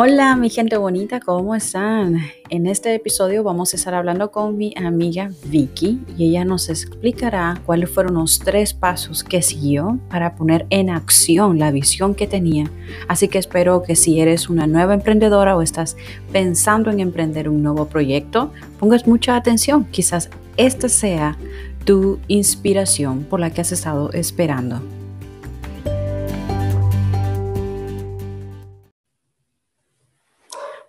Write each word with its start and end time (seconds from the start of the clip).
Hola 0.00 0.36
mi 0.36 0.48
gente 0.48 0.76
bonita, 0.76 1.18
¿cómo 1.18 1.56
están? 1.56 2.20
En 2.50 2.68
este 2.68 2.94
episodio 2.94 3.42
vamos 3.42 3.72
a 3.72 3.76
estar 3.76 3.94
hablando 3.94 4.30
con 4.30 4.56
mi 4.56 4.72
amiga 4.76 5.32
Vicky 5.46 6.00
y 6.16 6.28
ella 6.28 6.44
nos 6.44 6.68
explicará 6.68 7.60
cuáles 7.66 7.90
fueron 7.90 8.14
los 8.14 8.38
tres 8.38 8.74
pasos 8.74 9.24
que 9.24 9.42
siguió 9.42 9.98
para 10.08 10.36
poner 10.36 10.68
en 10.70 10.88
acción 10.88 11.58
la 11.58 11.72
visión 11.72 12.14
que 12.14 12.28
tenía. 12.28 12.70
Así 13.08 13.26
que 13.26 13.38
espero 13.38 13.82
que 13.82 13.96
si 13.96 14.20
eres 14.20 14.48
una 14.48 14.68
nueva 14.68 14.94
emprendedora 14.94 15.56
o 15.56 15.62
estás 15.62 15.96
pensando 16.30 16.92
en 16.92 17.00
emprender 17.00 17.48
un 17.48 17.64
nuevo 17.64 17.86
proyecto, 17.86 18.52
pongas 18.78 19.04
mucha 19.08 19.34
atención. 19.34 19.84
Quizás 19.90 20.30
esta 20.56 20.88
sea 20.88 21.36
tu 21.84 22.20
inspiración 22.28 23.24
por 23.24 23.40
la 23.40 23.50
que 23.50 23.62
has 23.62 23.72
estado 23.72 24.12
esperando. 24.12 24.80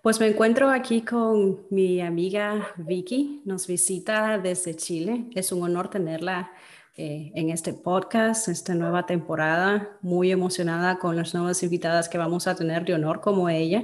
Pues 0.01 0.17
me 0.21 0.27
encuentro 0.27 0.69
aquí 0.69 1.01
con 1.01 1.65
mi 1.69 1.99
amiga 1.99 2.73
Vicky, 2.77 3.41
nos 3.43 3.67
visita 3.67 4.37
desde 4.37 4.73
Chile. 4.73 5.25
Es 5.35 5.51
un 5.51 5.61
honor 5.61 5.89
tenerla 5.89 6.53
eh, 6.95 7.33
en 7.35 7.49
este 7.49 7.73
podcast, 7.73 8.47
esta 8.47 8.73
nueva 8.75 9.05
temporada, 9.05 9.97
muy 10.01 10.31
emocionada 10.31 10.99
con 10.99 11.17
las 11.17 11.33
nuevas 11.33 11.61
invitadas 11.63 12.07
que 12.07 12.17
vamos 12.17 12.47
a 12.47 12.55
tener 12.55 12.85
de 12.85 12.93
honor 12.93 13.19
como 13.19 13.49
ella. 13.49 13.83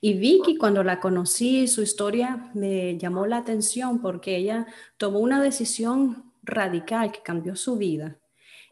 Y 0.00 0.14
Vicky, 0.14 0.56
cuando 0.56 0.82
la 0.82 0.98
conocí, 0.98 1.68
su 1.68 1.82
historia 1.82 2.50
me 2.54 2.98
llamó 2.98 3.24
la 3.24 3.36
atención 3.36 4.02
porque 4.02 4.36
ella 4.36 4.66
tomó 4.96 5.20
una 5.20 5.40
decisión 5.40 6.32
radical 6.42 7.12
que 7.12 7.22
cambió 7.22 7.54
su 7.54 7.76
vida 7.76 8.18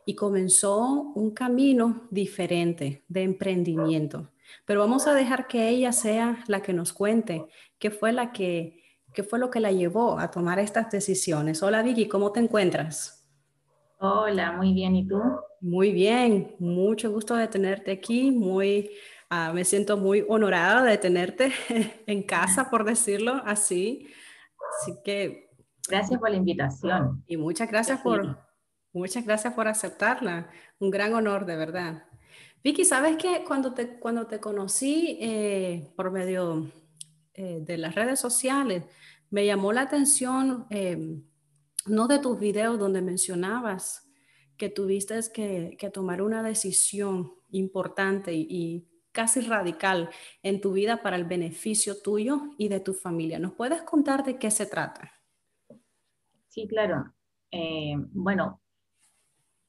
y 0.05 0.17
comenzó 0.17 1.13
un 1.15 1.31
camino 1.31 2.09
diferente 2.11 3.05
de 3.07 3.23
emprendimiento. 3.23 4.33
Pero 4.65 4.81
vamos 4.81 5.07
a 5.07 5.15
dejar 5.15 5.47
que 5.47 5.69
ella 5.69 5.93
sea 5.93 6.45
la 6.47 6.63
que 6.63 6.73
nos 6.73 6.93
cuente 6.93 7.47
qué 7.79 7.91
fue, 7.91 8.13
la 8.13 8.33
que, 8.33 8.83
qué 9.13 9.23
fue 9.23 9.39
lo 9.39 9.51
que 9.51 9.61
la 9.61 9.73
llevó 9.73 10.19
a 10.19 10.31
tomar 10.31 10.59
estas 10.59 10.91
decisiones. 10.91 11.63
Hola 11.63 11.83
Vicky, 11.83 12.09
¿cómo 12.09 12.33
te 12.33 12.41
encuentras? 12.41 13.23
Hola, 13.99 14.51
muy 14.53 14.73
bien. 14.75 14.97
¿Y 14.97 15.07
tú? 15.07 15.21
Muy 15.61 15.93
bien, 15.93 16.57
mucho 16.59 17.13
gusto 17.13 17.37
de 17.37 17.47
tenerte 17.47 17.93
aquí. 17.93 18.33
Muy, 18.33 18.91
uh, 19.31 19.53
me 19.53 19.65
siento 19.65 19.97
muy 19.97 20.25
honorada 20.29 20.83
de 20.83 20.99
tenerte 20.99 21.53
en 22.07 22.25
casa, 22.25 22.69
por 22.69 22.85
decirlo 22.85 23.41
así. 23.45 24.09
Así 24.81 24.95
que... 25.05 25.51
Gracias 25.89 26.19
por 26.19 26.31
la 26.31 26.37
invitación. 26.37 27.23
Y 27.29 27.37
muchas 27.37 27.69
gracias 27.69 28.01
por, 28.01 28.39
muchas 28.93 29.25
gracias 29.25 29.55
por 29.55 29.69
aceptarla. 29.69 30.51
Un 30.81 30.91
gran 30.91 31.15
honor, 31.15 31.47
de 31.47 31.57
verdad. 31.57 32.05
Vicky, 32.65 32.85
¿sabes 32.85 33.17
qué? 33.17 33.43
Cuando 33.45 33.75
te, 33.75 33.99
cuando 33.99 34.29
te 34.29 34.39
conocí 34.39 35.19
eh, 35.21 35.93
por 35.97 36.13
medio 36.13 36.71
eh, 37.35 37.59
de 37.61 37.77
las 37.77 37.97
redes 37.97 38.21
sociales, 38.21 38.85
me 39.31 39.45
llamó 39.45 39.73
la 39.73 39.81
atención, 39.83 40.67
eh, 40.71 41.21
no 41.87 42.07
de 42.07 42.21
tus 42.21 42.39
videos 42.39 42.79
donde 42.79 43.03
mencionabas 43.03 44.09
que 44.57 44.69
tuviste 44.69 45.19
que, 45.35 45.77
que 45.77 45.91
tomar 45.91 46.23
una 46.23 46.45
decisión 46.45 47.33
importante 47.51 48.33
y, 48.33 48.47
y, 48.49 48.89
casi 49.11 49.43
radical 49.43 50.09
en 50.43 50.63
tu 50.63 50.73
vida 50.73 51.03
para 51.03 51.17
el 51.17 51.27
beneficio 51.27 52.01
tuyo 52.01 52.55
y 52.57 52.69
de 52.69 52.81
tu 52.81 52.95
familia. 52.95 53.39
¿Nos 53.39 53.53
puedes 53.53 53.83
contar 53.83 54.25
de 54.25 54.39
qué 54.39 54.51
se 54.51 54.65
trata? 54.65 55.13
Sí, 56.49 56.67
claro. 56.67 57.13
bueno, 58.15 58.63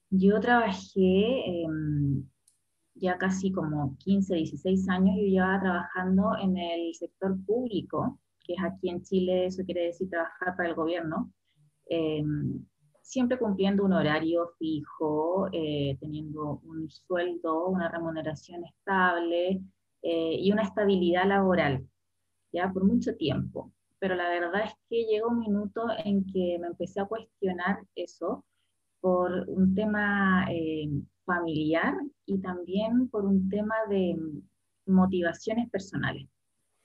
yo 0.10 0.40
trabajé 0.40 1.64
em, 1.64 2.26
ya 3.04 3.18
casi 3.18 3.52
como 3.52 3.98
15, 3.98 4.34
16 4.36 4.88
años, 4.88 5.18
yo 5.18 5.24
llevaba 5.24 5.60
trabajando 5.60 6.38
en 6.42 6.58
el 6.58 6.96
sector 6.96 7.36
público, 7.46 8.18
que 8.46 8.54
es 8.54 8.64
aquí 8.64 8.90
en 8.90 9.04
Chile, 9.04 9.48
eso 9.48 9.64
quiere 9.66 9.88
decir 9.88 10.10
trabajar 10.10 10.56
para 10.56 10.70
el 10.70 10.76
gobierno, 10.76 11.30
em, 11.88 12.66
siempre 13.02 13.38
cumpliendo 13.38 13.84
un 13.84 13.92
horario 13.92 14.52
fijo, 14.58 15.50
eh, 15.52 15.98
teniendo 16.00 16.62
un 16.64 16.90
sueldo, 16.90 17.68
una 17.68 17.90
remuneración 17.90 18.64
estable 18.64 19.62
eh, 20.02 20.38
y 20.40 20.52
una 20.54 20.64
estabilidad 20.64 21.28
laboral, 21.28 21.86
ya 22.54 22.72
por 22.72 22.86
mucho 22.86 23.18
tiempo. 23.18 23.74
Pero 24.00 24.16
la 24.16 24.30
verdad 24.30 24.64
es 24.64 24.74
que 24.90 25.04
llegó 25.06 25.28
un 25.28 25.40
minuto 25.40 25.88
en 26.06 26.26
que 26.26 26.58
me 26.58 26.68
empecé 26.68 27.02
a 27.02 27.06
cuestionar 27.06 27.80
eso 27.96 28.46
por 29.02 29.44
un 29.50 29.76
tema 29.76 30.48
eh, 30.50 30.90
familiar 31.26 31.96
y 32.26 32.40
también 32.40 33.10
por 33.10 33.26
un 33.26 33.50
tema 33.50 33.76
de 33.90 34.18
motivaciones 34.86 35.70
personales. 35.70 36.28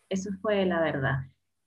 Eso 0.09 0.31
fue 0.41 0.65
la 0.67 0.81
verdad. 0.81 1.19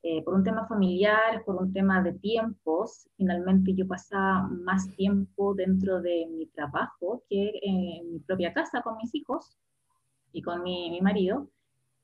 Eh, 0.04 0.24
por 0.24 0.34
un 0.34 0.44
tema 0.44 0.68
familiar, 0.68 1.44
por 1.46 1.58
un 1.58 1.72
tema 1.72 2.02
de 2.02 2.14
tiempos, 2.14 3.08
finalmente 3.18 3.76
yo 3.76 3.88
pasaba 3.88 4.48
más 4.48 4.90
tiempo 4.96 5.54
dentro 5.54 6.02
de 6.02 6.26
mi 6.28 6.48
trabajo 6.48 7.24
que 7.30 7.52
en 7.62 8.14
mi 8.14 8.20
propia 8.20 8.52
casa 8.52 8.82
con 8.82 8.98
mis 8.98 9.14
hijos 9.14 9.60
y 10.32 10.42
con 10.42 10.64
mi, 10.64 11.00
marido. 11.02 11.50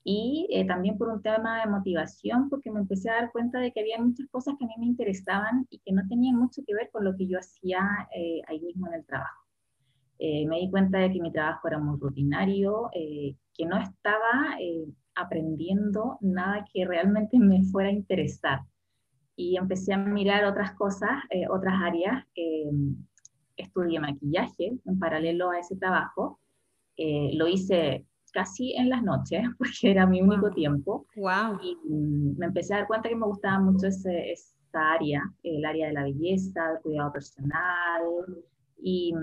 Y 0.03 0.47
eh, 0.51 0.65
también 0.65 0.97
por 0.97 1.09
un 1.09 1.21
tema 1.23 1.61
de 1.61 1.71
motivación, 1.71 2.49
porque 2.49 2.71
me 2.71 2.81
empecé 2.81 3.09
a 3.09 3.15
dar 3.15 3.31
cuenta 3.31 3.59
de 3.59 3.73
que 3.73 3.79
había 3.79 3.97
muchas 3.97 4.27
cosas 4.29 4.53
que 4.57 4.65
a 4.65 4.67
mí 4.67 4.75
me 4.77 4.85
interesaban 4.85 5.65
y 5.69 5.79
que 5.79 5.91
no 5.91 6.07
tenían 6.07 6.35
mucho 6.35 6.61
que 6.65 6.75
ver 6.75 6.89
con 6.91 7.03
lo 7.03 7.15
que 7.17 7.27
yo 7.27 7.39
hacía 7.39 8.07
eh, 8.15 8.41
ahí 8.47 8.59
mismo 8.59 8.87
en 8.87 8.93
el 8.93 9.05
trabajo. 9.05 9.46
Eh, 10.19 10.45
me 10.47 10.59
di 10.59 10.69
cuenta 10.69 10.99
de 10.99 11.11
que 11.11 11.21
mi 11.21 11.31
trabajo 11.31 11.67
era 11.67 11.79
muy 11.79 11.99
rutinario, 11.99 12.89
eh, 12.93 13.35
que 13.53 13.65
no 13.65 13.77
estaba 13.77 14.57
eh, 14.59 14.85
aprendiendo 15.15 16.17
nada 16.21 16.65
que 16.73 16.85
realmente 16.85 17.37
me 17.39 17.63
fuera 17.63 17.89
a 17.89 17.93
interesar. 17.93 18.61
Y 19.35 19.57
empecé 19.57 19.93
a 19.93 19.97
mirar 19.97 20.45
otras 20.45 20.73
cosas, 20.73 21.11
otras 21.51 21.75
áreas. 21.79 22.25
estudié 23.55 23.99
maquillaje 23.99 24.79
en 24.83 24.99
paralelo 24.99 25.51
a 25.51 25.59
ese 25.59 25.75
trabajo. 25.75 26.39
lo 26.97 27.47
hice 27.47 28.05
casi 28.33 28.73
en 28.73 28.89
las 28.89 29.03
noches, 29.03 29.43
porque 29.57 29.91
era 29.91 30.07
mi 30.07 30.21
único 30.21 30.49
tiempo. 30.51 31.05
Wow. 31.15 31.59
Y 31.61 31.77
me 31.87 32.47
empecé 32.47 32.73
a 32.73 32.77
dar 32.77 32.87
cuenta 32.87 33.09
que 33.09 33.15
me 33.15 33.27
gustaba 33.27 33.59
mucho 33.59 33.87
ese, 33.87 34.31
esa 34.31 34.93
área, 34.93 35.21
el 35.43 35.63
área 35.65 35.87
de 35.87 35.93
la 35.93 36.03
belleza, 36.03 36.69
del 36.69 36.81
cuidado 36.81 37.11
personal, 37.11 38.03
y, 38.79 39.13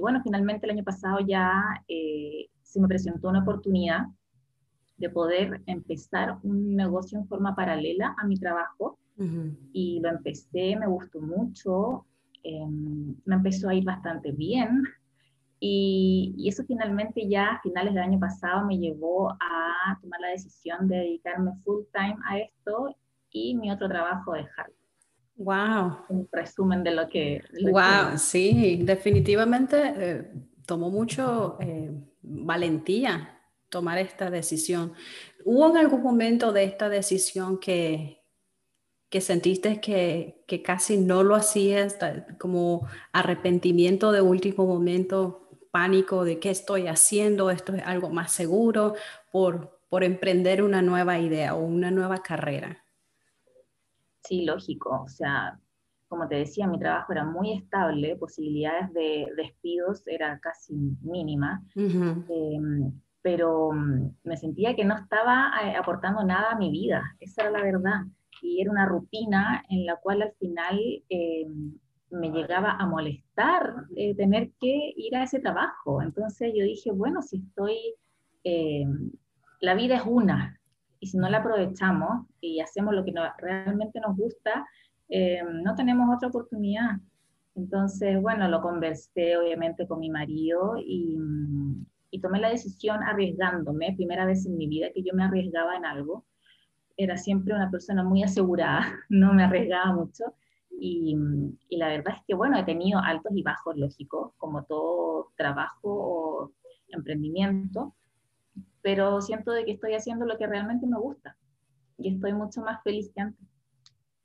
bueno, 0.00 0.20
finalmente 0.22 0.66
el 0.66 0.72
año 0.72 0.84
pasado 0.84 1.18
ya 1.26 1.50
eh, 1.88 2.48
se 2.62 2.80
me 2.80 2.88
presentó 2.88 3.28
una 3.28 3.42
oportunidad 3.42 4.06
de 4.96 5.10
poder 5.10 5.60
empezar 5.66 6.38
un 6.42 6.76
negocio 6.76 7.18
en 7.18 7.26
forma 7.26 7.54
paralela 7.54 8.14
a 8.18 8.26
mi 8.26 8.36
trabajo. 8.36 8.98
Y 9.72 10.00
lo 10.00 10.08
empecé, 10.08 10.74
me 10.74 10.88
gustó 10.88 11.20
mucho, 11.20 12.06
em, 12.42 13.14
me 13.24 13.36
empezó 13.36 13.68
a 13.68 13.74
ir 13.74 13.84
bastante 13.84 14.32
bien. 14.32 14.82
Y, 15.60 16.34
y, 16.36 16.48
eso 16.48 16.64
finalmente 16.64 17.28
ya 17.28 17.52
a 17.52 17.60
finales 17.60 17.94
del 17.94 18.02
año 18.02 18.18
pasado 18.18 18.66
me 18.66 18.78
llevó 18.78 19.30
a 19.30 19.96
tomar 20.00 20.20
la 20.20 20.30
decisión 20.30 20.88
de 20.88 20.96
dedicarme 20.96 21.52
full 21.62 21.84
time 21.92 22.16
a 22.28 22.38
esto 22.38 22.96
y 23.30 23.54
mi 23.54 23.70
otro 23.70 23.88
trabajo 23.88 24.32
dejarlo. 24.32 24.81
Wow. 25.36 26.04
Un 26.08 26.28
resumen 26.30 26.84
de 26.84 26.90
lo 26.92 27.08
que... 27.08 27.42
wow, 27.70 28.16
sí, 28.16 28.80
definitivamente 28.82 29.94
eh, 29.96 30.32
tomó 30.66 30.90
mucho 30.90 31.56
eh, 31.60 31.90
valentía 32.22 33.40
tomar 33.68 33.98
esta 33.98 34.30
decisión. 34.30 34.92
¿Hubo 35.44 35.70
en 35.70 35.78
algún 35.78 36.02
momento 36.02 36.52
de 36.52 36.64
esta 36.64 36.88
decisión 36.88 37.58
que, 37.58 38.22
que 39.08 39.20
sentiste 39.20 39.80
que, 39.80 40.44
que 40.46 40.62
casi 40.62 40.98
no 40.98 41.22
lo 41.22 41.34
hacías, 41.34 41.96
como 42.38 42.86
arrepentimiento 43.12 44.12
de 44.12 44.20
último 44.20 44.66
momento, 44.66 45.48
pánico 45.70 46.24
de 46.24 46.38
qué 46.38 46.50
estoy 46.50 46.86
haciendo, 46.86 47.50
esto 47.50 47.74
es 47.74 47.82
algo 47.84 48.10
más 48.10 48.30
seguro, 48.30 48.94
por, 49.32 49.80
por 49.88 50.04
emprender 50.04 50.62
una 50.62 50.82
nueva 50.82 51.18
idea 51.18 51.54
o 51.54 51.64
una 51.64 51.90
nueva 51.90 52.22
carrera? 52.22 52.81
Sí, 54.22 54.44
lógico. 54.44 55.02
O 55.04 55.08
sea, 55.08 55.58
como 56.08 56.28
te 56.28 56.36
decía, 56.36 56.66
mi 56.66 56.78
trabajo 56.78 57.12
era 57.12 57.24
muy 57.24 57.52
estable, 57.52 58.16
posibilidades 58.16 58.92
de 58.92 59.26
despidos 59.36 60.06
era 60.06 60.38
casi 60.40 60.74
mínima, 61.00 61.62
em, 61.74 62.92
pero 63.22 63.72
mm, 63.72 64.16
me 64.24 64.36
sentía 64.36 64.76
que 64.76 64.84
no 64.84 64.94
estaba 64.96 65.50
eh, 65.64 65.74
aportando 65.74 66.22
nada 66.22 66.50
a 66.52 66.58
mi 66.58 66.70
vida, 66.70 67.02
esa 67.18 67.42
era 67.42 67.50
la 67.52 67.62
verdad. 67.62 68.00
Y 68.42 68.60
era 68.60 68.70
una 68.70 68.86
rutina 68.86 69.64
en 69.70 69.86
la 69.86 69.96
cual 69.96 70.22
al 70.22 70.32
final 70.32 70.78
em, 71.08 71.78
me 72.10 72.30
llegaba 72.30 72.72
a 72.72 72.86
molestar 72.86 73.86
eh, 73.96 74.14
tener 74.14 74.50
que 74.60 74.92
ir 74.96 75.16
a 75.16 75.22
ese 75.22 75.40
trabajo. 75.40 76.02
Entonces 76.02 76.52
yo 76.54 76.62
dije, 76.64 76.90
bueno, 76.92 77.22
si 77.22 77.38
estoy, 77.38 77.78
em, 78.44 79.12
la 79.60 79.74
vida 79.74 79.96
es 79.96 80.02
una, 80.04 80.60
y 81.02 81.08
si 81.08 81.18
no 81.18 81.28
la 81.28 81.38
aprovechamos 81.38 82.26
y 82.40 82.60
hacemos 82.60 82.94
lo 82.94 83.04
que 83.04 83.12
realmente 83.38 83.98
nos 83.98 84.16
gusta, 84.16 84.64
eh, 85.08 85.42
no 85.64 85.74
tenemos 85.74 86.08
otra 86.14 86.28
oportunidad. 86.28 86.92
Entonces, 87.56 88.22
bueno, 88.22 88.46
lo 88.46 88.62
conversé 88.62 89.36
obviamente 89.36 89.84
con 89.88 89.98
mi 89.98 90.10
marido 90.10 90.76
y, 90.78 91.18
y 92.12 92.20
tomé 92.20 92.38
la 92.38 92.50
decisión 92.50 93.02
arriesgándome, 93.02 93.94
primera 93.96 94.24
vez 94.26 94.46
en 94.46 94.56
mi 94.56 94.68
vida 94.68 94.92
que 94.94 95.02
yo 95.02 95.12
me 95.12 95.24
arriesgaba 95.24 95.74
en 95.74 95.86
algo. 95.86 96.24
Era 96.96 97.16
siempre 97.16 97.52
una 97.52 97.68
persona 97.68 98.04
muy 98.04 98.22
asegurada, 98.22 98.86
no 99.08 99.34
me 99.34 99.42
arriesgaba 99.42 99.92
mucho. 99.92 100.36
Y, 100.70 101.16
y, 101.68 101.76
la 101.78 101.88
verdad 101.88 102.14
es 102.16 102.22
que, 102.28 102.34
bueno, 102.34 102.56
he 102.56 102.64
tenido 102.64 103.00
altos 103.00 103.32
y 103.34 103.42
bajos 103.42 103.76
lógicos, 103.76 104.34
como 104.36 104.62
todo 104.66 105.32
trabajo 105.36 105.80
o 105.82 106.52
emprendimiento, 106.90 107.96
pero 108.82 109.20
siento 109.20 109.52
de 109.52 109.64
que 109.64 109.72
estoy 109.72 109.94
haciendo 109.94 110.26
lo 110.26 110.36
que 110.36 110.46
realmente 110.46 110.86
me 110.86 110.98
gusta 110.98 111.36
y 111.98 112.14
estoy 112.14 112.32
mucho 112.32 112.60
más 112.60 112.82
feliz 112.82 113.10
que 113.14 113.20
antes. 113.20 113.46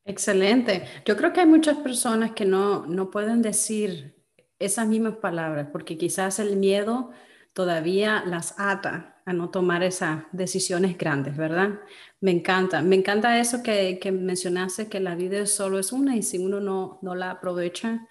Excelente. 0.06 0.86
Yo 1.06 1.18
creo 1.18 1.34
que 1.34 1.42
hay 1.42 1.46
muchas 1.46 1.78
personas 1.78 2.32
que 2.32 2.46
no, 2.46 2.86
no 2.86 3.12
pueden 3.12 3.42
decir 3.42 4.16
esas 4.60 4.88
mismas 4.88 5.18
palabras 5.18 5.68
porque 5.72 5.98
quizás 5.98 6.40
el 6.40 6.58
miedo 6.58 7.12
todavía 7.54 8.24
las 8.26 8.56
ata 8.58 9.22
a 9.26 9.34
no 9.34 9.50
tomar 9.50 9.84
esas 9.84 10.24
decisiones 10.32 10.98
grandes, 10.98 11.36
¿verdad? 11.36 11.80
Me 12.22 12.32
encanta, 12.32 12.82
me 12.82 12.96
encanta 12.96 13.40
eso 13.40 13.62
que, 13.62 14.00
que 14.00 14.12
mencionaste, 14.12 14.88
que 14.88 15.02
la 15.02 15.16
vida 15.16 15.46
solo 15.46 15.78
es 15.78 15.92
una 15.92 16.16
y 16.16 16.24
si 16.24 16.38
uno 16.38 16.62
no, 16.62 17.00
no 17.02 17.14
la 17.14 17.32
aprovecha, 17.32 18.08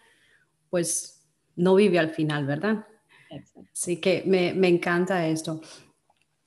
pues 0.69 1.26
no 1.56 1.75
vive 1.75 1.99
al 1.99 2.10
final, 2.10 2.44
¿verdad? 2.44 2.87
Así 3.72 4.00
que 4.00 4.22
me, 4.26 4.52
me 4.52 4.69
encanta 4.69 5.26
esto. 5.26 5.60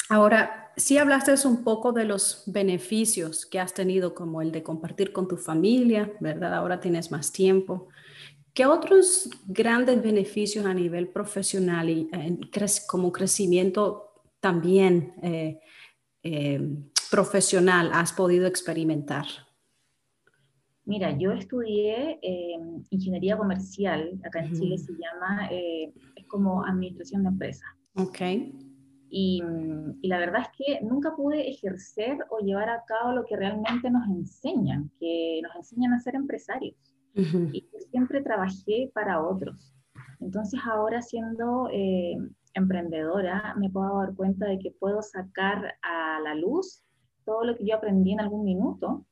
Ahora, 0.10 0.72
sí 0.76 0.98
hablaste 0.98 1.36
un 1.48 1.64
poco 1.64 1.92
de 1.92 2.04
los 2.04 2.44
beneficios 2.48 3.46
que 3.46 3.60
has 3.60 3.76
tenido, 3.76 4.16
como 4.16 4.42
el 4.42 4.52
de 4.52 4.64
compartir 4.64 5.12
con 5.12 5.28
tu 5.28 5.38
familia, 5.38 6.12
¿verdad? 6.20 6.56
Ahora 6.56 6.80
tienes 6.80 7.12
más 7.12 7.32
tiempo. 7.32 7.90
¿Qué 8.56 8.66
otros 8.66 9.30
grandes 9.46 10.02
beneficios 10.02 10.66
a 10.66 10.74
nivel 10.74 11.10
profesional 11.10 11.90
y 11.90 12.10
como 12.88 13.12
crecimiento 13.12 14.24
también 14.40 15.14
eh, 15.22 15.60
eh, 16.24 16.60
profesional 17.12 17.92
has 17.94 18.12
podido 18.12 18.48
experimentar? 18.48 19.26
Mira, 20.86 21.16
yo 21.16 21.34
estudié 21.34 22.18
eh, 22.24 22.58
ingeniería 22.90 23.38
comercial, 23.38 24.20
acá 24.26 24.40
en 24.40 24.54
Chile 24.54 24.78
se 24.80 24.92
llama, 24.94 25.50
es 25.52 26.26
como 26.26 26.66
administración 26.66 27.22
de 27.22 27.30
empresas. 27.30 27.70
Ok. 27.94 28.22
Y, 29.10 29.42
la 30.04 30.20
verdad 30.20 30.44
es 30.44 30.50
que 30.58 30.82
nunca 30.86 31.16
pude 31.16 31.50
ejercer 31.50 32.18
o 32.30 32.40
llevar 32.40 32.70
a 32.70 32.84
cabo 32.86 33.14
lo 33.14 33.26
que 33.26 33.36
realmente 33.36 33.90
nos 33.90 34.08
enseñan, 34.08 34.92
que 35.00 35.40
nos 35.44 35.56
enseñan 35.56 35.94
a 35.94 36.00
ser 36.00 36.16
empresarios. 36.16 36.76
Y 37.16 37.68
yo 37.74 37.80
siempre 37.92 38.22
trabajé 38.22 38.92
para 38.94 39.22
otros. 39.22 39.74
Entonces 40.20 40.60
ahora 40.64 41.02
siendo 41.02 41.70
eh, 41.72 42.18
emprendedora 42.54 43.56
me 43.58 43.70
puedo 43.70 44.00
dar 44.00 44.16
cuenta 44.16 44.46
de 44.46 44.60
que 44.60 44.72
puedo 44.72 45.02
sacar 45.02 45.76
a 45.82 46.20
la 46.22 46.36
luz 46.36 46.84
todo 47.26 47.44
lo 47.46 47.56
que 47.56 47.66
yo 47.66 47.76
aprendí 47.76 48.14
en 48.14 48.22
algún 48.22 48.46
minuto. 48.46 49.06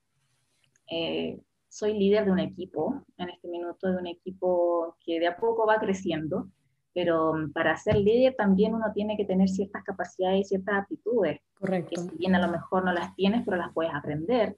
Eh, 0.90 1.42
soy 1.70 1.98
líder 1.98 2.26
de 2.26 2.32
un 2.32 2.40
equipo, 2.40 3.04
en 3.18 3.30
este 3.30 3.48
minuto 3.48 3.92
de 3.92 3.98
un 3.98 4.08
equipo 4.08 4.96
que 5.06 5.20
de 5.20 5.28
a 5.28 5.38
poco 5.38 5.66
va 5.68 5.80
creciendo 5.80 6.50
pero 6.98 7.32
mm, 7.32 7.52
para 7.52 7.78
ser 7.78 7.96
líder 7.96 8.34
también 8.36 8.74
uno 8.74 8.92
tiene 8.92 9.16
que 9.16 9.24
tener 9.24 9.50
ciertas 9.50 9.84
capacidades 9.84 10.40
y 10.40 10.44
ciertas 10.46 10.82
aptitudes. 10.82 11.40
Correcto. 11.54 11.90
Que 11.92 12.10
si 12.10 12.18
bien 12.18 12.34
a 12.34 12.44
lo 12.44 12.52
mejor 12.52 12.84
no 12.84 12.92
las 12.92 13.16
tienes, 13.16 13.44
pero 13.46 13.56
las 13.56 13.72
puedes 13.72 13.94
aprender. 13.94 14.58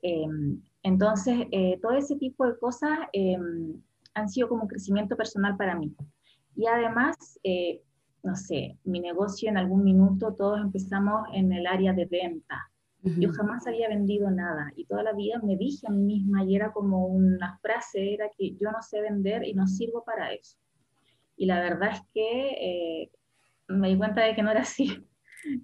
Em, 0.00 0.62
entonces, 0.84 1.48
eh, 1.50 1.80
todo 1.82 1.94
ese 1.94 2.14
tipo 2.14 2.46
de 2.46 2.56
cosas 2.56 3.00
em, 3.12 3.82
han 4.14 4.28
sido 4.28 4.48
como 4.48 4.62
un 4.62 4.68
crecimiento 4.68 5.16
personal 5.16 5.56
para 5.56 5.74
mí. 5.74 5.92
Y 6.54 6.66
además, 6.66 7.40
eh, 7.42 7.82
no 8.22 8.36
sé, 8.36 8.78
mi 8.84 9.00
negocio 9.00 9.48
en 9.48 9.56
algún 9.56 9.82
minuto 9.82 10.34
todos 10.34 10.60
empezamos 10.60 11.26
en 11.32 11.52
el 11.52 11.66
área 11.66 11.92
de 11.92 12.04
venta. 12.04 12.70
Yo 13.18 13.32
jamás 13.32 13.66
había 13.66 13.88
vendido 13.88 14.30
nada 14.30 14.72
y 14.76 14.84
toda 14.84 15.02
la 15.02 15.12
vida 15.12 15.40
me 15.42 15.56
dije 15.56 15.88
a 15.88 15.90
mí 15.90 16.04
misma 16.04 16.44
y 16.44 16.54
era 16.54 16.72
como 16.72 17.06
una 17.06 17.58
frase, 17.58 18.14
era 18.14 18.30
que 18.38 18.54
yo 18.54 18.70
no 18.70 18.80
sé 18.80 19.00
vender 19.00 19.42
y 19.42 19.54
no 19.54 19.66
sirvo 19.66 20.04
para 20.04 20.32
eso 20.32 20.61
y 21.36 21.46
la 21.46 21.60
verdad 21.60 21.90
es 21.92 22.00
que 22.12 22.50
eh, 22.50 23.10
me 23.68 23.88
di 23.88 23.96
cuenta 23.96 24.22
de 24.22 24.34
que 24.34 24.42
no 24.42 24.50
era 24.50 24.62
así. 24.62 24.96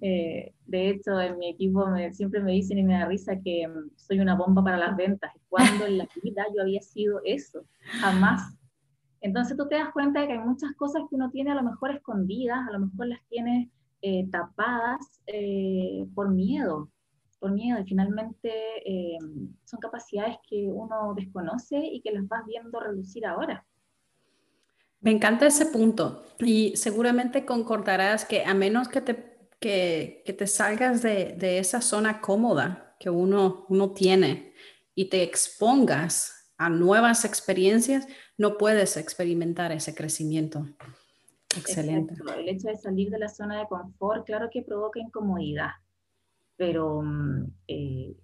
Eh, 0.01 0.53
de 0.65 0.89
hecho, 0.89 1.21
en 1.21 1.37
mi 1.37 1.51
equipo 1.51 1.87
me, 1.87 2.13
siempre 2.13 2.41
me 2.41 2.51
dicen 2.51 2.77
y 2.79 2.83
me 2.83 2.95
da 2.99 3.05
risa 3.05 3.39
que 3.41 3.65
mm, 3.65 3.91
soy 3.95 4.19
una 4.19 4.35
bomba 4.35 4.61
para 4.61 4.75
las 4.75 4.97
ventas. 4.97 5.31
Cuando 5.47 5.85
en 5.85 5.99
la 5.99 6.09
vida 6.21 6.45
yo 6.53 6.63
había 6.63 6.81
sido 6.81 7.21
eso? 7.23 7.63
Jamás. 8.01 8.57
Entonces 9.21 9.55
tú 9.55 9.69
te 9.69 9.75
das 9.75 9.93
cuenta 9.93 10.19
de 10.19 10.27
que 10.27 10.33
hay 10.33 10.39
muchas 10.39 10.73
cosas 10.73 11.03
que 11.09 11.15
uno 11.15 11.31
tiene 11.31 11.51
a 11.51 11.55
lo 11.55 11.63
mejor 11.63 11.91
escondidas, 11.91 12.59
a 12.67 12.73
lo 12.73 12.87
mejor 12.87 13.07
las 13.07 13.25
tiene 13.29 13.71
eh, 14.01 14.27
tapadas 14.29 15.21
por 16.13 16.29
miedo, 16.29 16.89
por 17.39 17.53
miedo. 17.53 17.79
Y 17.79 17.85
finalmente 17.85 18.51
son 19.63 19.79
capacidades 19.79 20.35
que 20.45 20.67
uno 20.67 21.13
desconoce 21.15 21.79
y 21.79 22.01
que 22.01 22.11
las 22.11 22.27
vas 22.27 22.45
viendo 22.45 22.81
reducir 22.81 23.25
ahora. 23.25 23.65
Me 25.01 25.11
encanta 25.11 25.47
ese 25.47 25.65
punto 25.65 26.25
y 26.39 26.75
seguramente 26.75 27.45
concordarás 27.45 28.25
que 28.25 28.43
a 28.43 28.53
menos 28.53 28.89
que 28.89 29.01
te, 29.01 29.39
que, 29.59 30.23
te 30.37 30.47
salgas 30.47 31.01
de, 31.01 31.59
esa 31.59 31.81
zona 31.81 32.21
cómoda 32.21 32.95
que 32.99 33.09
uno, 33.09 33.65
uno 33.69 33.91
tiene 33.91 34.53
y 34.95 35.09
te 35.09 35.23
expongas 35.23 36.53
a 36.57 36.69
nuevas 36.69 37.23
experiencias, 37.23 38.07
no 38.37 38.57
puedes 38.57 38.97
experimentar 38.97 39.71
ese 39.71 39.95
crecimiento. 39.95 40.65
Excelente. 41.57 42.15
El 42.37 42.49
hecho 42.49 42.67
de 42.67 42.75
salir 42.75 43.09
de 43.09 43.19
la 43.19 43.29
zona 43.29 43.59
de 43.59 43.67
confort, 43.67 44.25
claro 44.25 44.49
que 44.51 44.61
provoca 44.61 44.99
incomodidad, 44.99 45.71
pero 46.57 47.01
mm, 47.01 47.45
eh, 47.67 48.15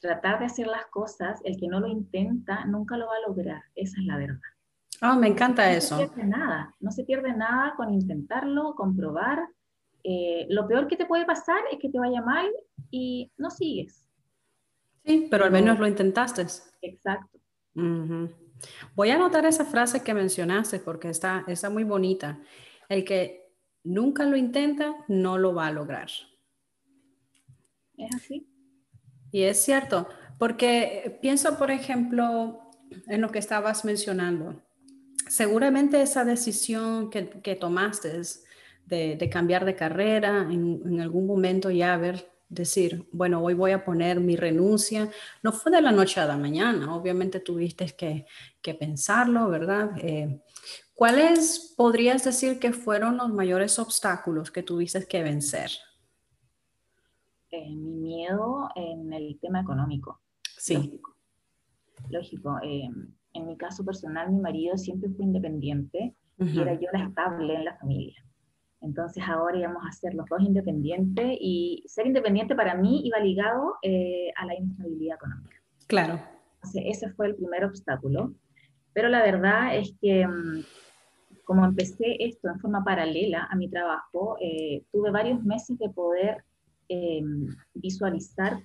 tratar 0.00 0.38
de 0.38 0.46
hacer 0.46 0.68
las 0.68 0.86
cosas, 0.86 1.40
el 1.44 1.58
que 1.58 1.66
no 1.66 1.80
lo 1.80 1.88
intenta, 1.88 2.64
nunca 2.66 2.96
lo 2.96 3.06
va 3.06 3.16
a 3.16 3.28
lograr. 3.28 3.62
Esa 3.74 4.00
es 4.00 4.06
la 4.06 4.16
verdad. 4.16 4.55
Ah, 5.00 5.16
me 5.16 5.28
encanta 5.28 5.70
eso. 5.72 5.96
No 5.96 6.02
se 6.02 6.08
pierde 6.08 6.28
nada, 6.28 6.74
no 6.80 6.90
se 6.90 7.04
pierde 7.04 7.32
nada 7.34 7.74
con 7.76 7.92
intentarlo, 7.92 8.74
comprobar. 8.74 9.46
Eh, 10.02 10.46
lo 10.48 10.66
peor 10.66 10.86
que 10.86 10.96
te 10.96 11.06
puede 11.06 11.26
pasar 11.26 11.60
es 11.70 11.78
que 11.78 11.88
te 11.88 11.98
vaya 11.98 12.22
mal 12.22 12.48
y 12.90 13.30
no 13.36 13.50
sigues. 13.50 14.08
Sí, 15.04 15.28
pero 15.30 15.44
al 15.44 15.50
menos 15.50 15.78
lo 15.78 15.86
intentaste. 15.86 16.46
Exacto. 16.82 17.38
Voy 18.94 19.10
a 19.10 19.16
anotar 19.16 19.44
esa 19.44 19.64
frase 19.64 20.02
que 20.02 20.14
mencionaste 20.14 20.78
porque 20.80 21.10
está, 21.10 21.44
está 21.46 21.68
muy 21.68 21.84
bonita. 21.84 22.40
El 22.88 23.04
que 23.04 23.52
nunca 23.84 24.24
lo 24.24 24.36
intenta, 24.36 25.04
no 25.08 25.38
lo 25.38 25.54
va 25.54 25.66
a 25.66 25.72
lograr. 25.72 26.08
Es 27.96 28.14
así. 28.14 28.48
Y 29.30 29.42
es 29.42 29.62
cierto, 29.62 30.08
porque 30.38 31.18
pienso, 31.20 31.58
por 31.58 31.70
ejemplo, 31.70 32.70
en 33.06 33.20
lo 33.20 33.30
que 33.30 33.38
estabas 33.38 33.84
mencionando 33.84 34.65
seguramente 35.26 36.00
esa 36.00 36.24
decisión 36.24 37.10
que, 37.10 37.56
tomaste 37.56 38.20
de, 38.86 39.16
de, 39.16 39.30
cambiar 39.30 39.64
de 39.64 39.74
carrera, 39.74 40.46
en, 40.50 41.00
algún 41.00 41.26
momento 41.26 41.70
ya 41.70 41.96
ver, 41.96 42.30
decir, 42.48 43.08
bueno, 43.12 43.42
hoy 43.42 43.54
voy 43.54 43.72
a 43.72 43.84
poner 43.84 44.20
mi 44.20 44.36
renuncia, 44.36 45.10
no 45.42 45.52
fue 45.52 45.72
de 45.72 45.82
la 45.82 45.92
noche 45.92 46.20
a 46.20 46.26
la 46.26 46.36
mañana, 46.36 46.94
obviamente 46.94 47.40
tuviste 47.40 47.86
que, 47.96 48.26
que 48.62 48.74
pensarlo, 48.74 49.48
¿verdad? 49.48 49.90
Eh, 49.98 50.40
¿Cuáles 50.94 51.74
podrías 51.76 52.24
decir 52.24 52.58
que 52.58 52.72
fueron 52.72 53.16
los 53.16 53.28
mayores 53.30 53.78
obstáculos 53.78 54.50
que 54.50 54.62
tuviste 54.62 55.06
que 55.06 55.22
vencer? 55.22 55.70
Eh, 57.50 57.68
mi 57.68 57.96
miedo 57.96 58.68
en 58.74 59.12
el 59.12 59.38
tema 59.40 59.60
económico. 59.60 60.20
Sí. 60.56 60.74
Lógico. 60.74 61.16
Lógico 62.08 62.58
eh, 62.62 62.88
en 63.36 63.46
mi 63.46 63.56
caso 63.56 63.84
personal, 63.84 64.30
mi 64.30 64.40
marido 64.40 64.76
siempre 64.76 65.10
fue 65.10 65.24
independiente 65.24 66.14
y 66.38 66.60
era 66.60 66.74
yo 66.74 66.88
la 66.92 67.04
estable 67.04 67.54
en 67.54 67.64
la 67.64 67.76
familia. 67.76 68.22
Entonces 68.80 69.22
ahora 69.26 69.58
íbamos 69.58 69.82
a 69.86 69.92
ser 69.92 70.14
los 70.14 70.26
dos 70.28 70.40
independientes 70.42 71.36
y 71.40 71.82
ser 71.86 72.06
independiente 72.06 72.54
para 72.54 72.74
mí 72.74 73.02
iba 73.04 73.18
ligado 73.18 73.74
eh, 73.82 74.30
a 74.36 74.46
la 74.46 74.54
inestabilidad 74.54 75.16
económica. 75.16 75.56
Claro. 75.86 76.20
Entonces, 76.56 76.82
ese 76.86 77.10
fue 77.14 77.28
el 77.28 77.36
primer 77.36 77.64
obstáculo. 77.64 78.34
Pero 78.92 79.08
la 79.08 79.22
verdad 79.22 79.76
es 79.76 79.94
que 80.00 80.26
mm, 80.26 80.64
como 81.44 81.64
empecé 81.64 82.16
esto 82.24 82.48
en 82.48 82.58
forma 82.60 82.84
paralela 82.84 83.46
a 83.50 83.56
mi 83.56 83.68
trabajo, 83.68 84.36
eh, 84.40 84.84
tuve 84.90 85.10
varios 85.10 85.42
meses 85.44 85.78
de 85.78 85.88
poder 85.90 86.44
eh, 86.88 87.22
visualizar 87.74 88.58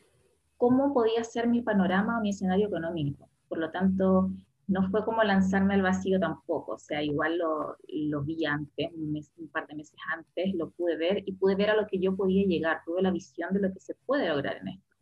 cómo 0.58 0.94
podía 0.94 1.24
ser 1.24 1.48
mi 1.48 1.62
panorama 1.62 2.18
o 2.18 2.22
mi 2.22 2.30
escenario 2.30 2.68
económico. 2.68 3.30
Por 3.50 3.58
lo 3.60 3.72
tanto, 3.72 4.32
no 4.72 4.90
fue 4.90 5.04
como 5.04 5.22
lanzarme 5.22 5.74
al 5.74 5.82
vacío 5.82 6.18
tampoco, 6.18 6.76
o 6.76 6.80
sea, 6.80 7.04
igual 7.04 7.38
lo, 7.38 7.76
lo 7.90 8.22
vi 8.24 8.46
antes, 8.46 8.90
un, 8.94 9.50
par 9.52 9.68
de 9.68 9.76
meses 9.76 10.00
antes, 10.16 10.56
lo 10.56 10.72
pude 10.72 10.96
ver 10.96 11.24
y 11.26 11.34
pude 11.34 11.56
ver 11.56 11.72
a 11.72 11.76
lo 11.76 11.88
que 11.88 12.00
yo 12.00 12.16
podía 12.16 12.46
llegar, 12.46 12.82
tuve 12.86 13.02
la 13.02 13.12
visión 13.12 13.54
de 13.54 13.60
lo 13.60 13.74
que 13.74 13.82
se 13.82 13.96
puede 14.06 14.30
lograr 14.30 14.58
en 14.62 14.70
esto. 14.70 14.96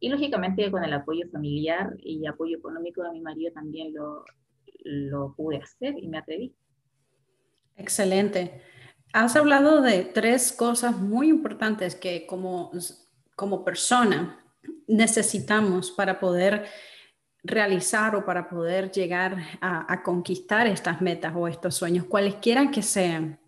Y 0.00 0.08
lógicamente 0.08 0.68
con 0.72 0.82
el 0.82 0.92
apoyo 0.92 1.28
familiar 1.30 1.94
y 2.00 2.26
apoyo 2.26 2.58
económico 2.58 3.04
de 3.04 3.12
mi 3.12 3.20
marido 3.20 3.52
también 3.52 3.94
lo, 3.94 4.24
lo 4.82 5.32
pude 5.36 5.58
hacer 5.58 5.94
y 5.96 6.08
me 6.08 6.18
atreví. 6.18 6.56
Excelente. 7.76 8.62
Has 9.12 9.36
hablado 9.36 9.80
de 9.80 10.02
tres 10.02 10.52
cosas 10.52 10.98
muy 10.98 11.28
importantes 11.28 11.94
que 11.94 12.26
como, 12.26 12.72
como 13.36 13.64
persona 13.64 14.44
necesitamos 14.88 15.92
para 15.92 16.18
poder 16.18 16.66
realizar 17.48 18.14
o 18.14 18.24
para 18.24 18.48
poder 18.48 18.90
llegar 18.90 19.36
a, 19.60 20.02
conquistar 20.02 20.66
estas 20.66 21.00
metas 21.00 21.32
o 21.36 21.48
estos 21.48 21.74
sueños, 21.74 22.06
cualesquiera 22.06 22.70
que 22.70 22.82
sean. 22.82 23.40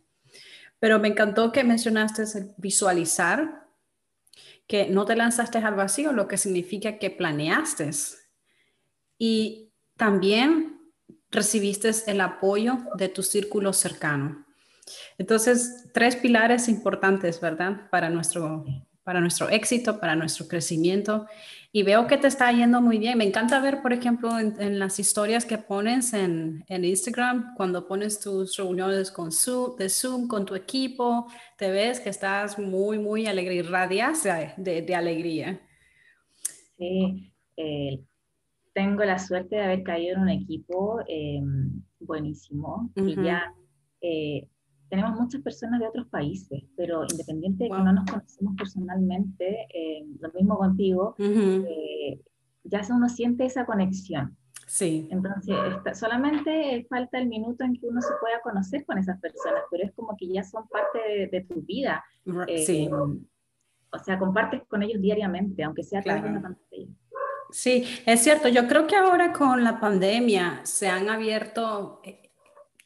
Pero 0.78 0.99
me 0.99 1.09
encantó 1.09 1.52
que 1.52 1.62
mencionaste 1.62 2.25
visualizar, 2.57 3.66
que 4.66 4.88
no 4.88 5.04
te 5.04 5.16
lanzaste 5.16 5.59
al 5.59 5.75
vacío, 5.75 6.12
lo 6.12 6.26
que 6.26 6.38
significa 6.38 6.99
que 6.99 7.11
planeaste. 7.11 7.90
Y 9.19 9.73
también 9.97 10.80
recibiste 11.30 11.90
el 12.07 12.21
apoyo 12.21 12.78
de 12.97 13.09
tu 13.09 13.23
círculo 13.23 13.73
cercano. 13.73 14.47
Entonces, 15.19 15.88
tres 15.92 16.16
pilares 16.16 16.69
importantes, 16.69 17.40
¿verdad? 17.40 17.88
Para 17.90 18.11
nuestro, 18.11 18.64
para 19.04 19.21
nuestro 19.21 19.49
éxito, 19.49 19.99
para 20.00 20.16
nuestro 20.16 20.47
crecimiento. 20.49 21.26
Y 21.73 21.85
veo 21.85 22.07
que 22.07 22.16
te 22.16 22.26
está 22.26 22.50
yendo 22.50 22.80
muy 22.80 22.99
bien. 22.99 23.16
Me 23.16 23.25
encanta 23.25 23.61
ver, 23.61 23.80
por 23.80 23.92
ejemplo, 23.92 24.38
en, 24.38 24.78
las 24.78 24.99
historias 24.99 25.45
que 25.45 25.57
pones 25.57 26.12
en, 26.12 26.64
en, 26.69 26.85
Instagram, 26.85 27.54
cuando 27.57 27.87
pones 27.87 28.19
tus 28.19 28.57
reuniones 28.57 29.12
con 29.12 29.30
Zoom, 29.30 29.76
de 29.76 29.88
Zoom 29.88 30.26
con 30.26 30.45
tu 30.45 30.54
equipo, 30.57 31.26
te 31.57 31.71
ves 31.71 32.00
que 32.00 32.11
estás 32.11 32.59
muy, 32.59 32.99
muy 32.99 33.26
alegre 33.26 33.54
y 33.54 33.62
radias 33.62 34.25
de, 34.25 34.83
de, 34.83 34.95
alegría. 34.95 35.61
Sí, 36.76 37.33
eh, 37.57 38.00
tengo 38.73 39.04
la 39.04 39.19
suerte 39.19 39.57
de 39.57 39.62
haber 39.62 39.83
caído 39.85 40.16
en 40.16 40.23
un 40.23 40.28
equipo 40.30 41.00
eh, 41.07 41.40
buenísimo, 42.00 42.90
y 42.97 43.14
ya 43.23 43.54
eh, 44.00 44.49
tenemos 44.90 45.18
muchas 45.18 45.40
personas 45.40 45.80
de 45.80 45.87
otros 45.87 46.09
países, 46.09 46.64
pero 46.76 47.04
independiente 47.09 47.64
de 47.64 47.70
que 47.70 47.76
no 47.76 47.92
nos 47.92 48.04
conocemos 48.04 48.54
personalmente, 48.56 49.66
eh, 49.73 50.04
lo 50.20 50.30
mismo 50.32 50.59
contigo, 50.59 51.14
eh, 51.18 52.20
ya 52.64 52.82
uno 52.90 53.09
siente 53.09 53.47
esa 53.47 53.64
conexión. 53.64 54.37
Sí. 54.66 55.09
Entonces, 55.11 55.56
solamente 55.99 56.87
falta 56.90 57.18
el 57.18 57.28
minuto 57.28 57.64
en 57.64 57.75
que 57.75 57.87
uno 57.87 58.00
se 58.00 58.12
pueda 58.20 58.40
conocer 58.42 58.85
con 58.85 58.99
esas 58.99 59.18
personas, 59.20 59.62
pero 59.70 59.85
es 59.85 59.92
como 59.92 60.16
que 60.16 60.28
ya 60.28 60.42
son 60.42 60.66
parte 60.68 61.28
de, 61.30 61.40
tu 61.42 61.62
vida. 61.62 62.04
sí. 62.64 62.85
Eh, 62.85 62.90
o 63.92 63.99
sea, 63.99 64.18
compartes 64.18 64.62
con 64.68 64.85
ellos 64.85 65.02
diariamente, 65.02 65.64
aunque 65.64 65.82
sea 65.82 65.99
a 65.99 66.02
través 66.02 66.23
de 66.23 66.30
una 66.30 66.42
pantalla. 66.42 66.87
Sí, 67.50 67.85
es 68.06 68.23
cierto. 68.23 68.49
Yo 68.49 68.68
creo 68.68 68.87
que 68.87 68.94
ahora 68.94 69.32
con 69.32 69.64
la 69.64 69.80
pandemia 69.80 70.61
se 70.64 70.88
han 70.88 71.09
abierto 71.09 72.00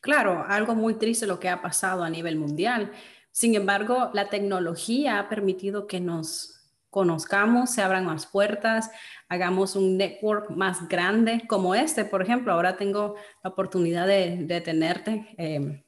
Claro, 0.04 0.44
algo 0.46 0.74
muy 0.74 0.96
triste 0.96 1.26
lo 1.26 1.40
que 1.40 1.48
ha 1.48 1.62
pasado 1.62 2.04
a 2.04 2.10
nivel 2.10 2.36
mundial. 2.36 2.92
Sin 3.30 3.54
embargo, 3.54 4.10
la 4.12 4.28
tecnología 4.28 5.18
ha 5.18 5.30
permitido 5.30 5.86
que 5.86 5.98
nos 5.98 6.60
conozcamos, 6.90 7.70
se 7.70 7.80
abran 7.80 8.04
más 8.04 8.26
puertas, 8.26 8.90
hagamos 9.30 9.76
un 9.76 9.96
network 9.96 10.50
más 10.50 10.88
grande 10.88 11.44
como 11.48 11.74
este, 11.74 12.04
por 12.04 12.20
ejemplo. 12.20 12.52
Ahora 12.52 12.76
tengo 12.76 13.14
la 13.42 13.48
oportunidad 13.48 14.06
de, 14.06 14.60
tenerte 14.62 15.34
eh, 15.38 15.82